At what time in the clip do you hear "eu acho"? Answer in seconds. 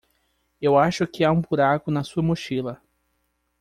0.59-1.05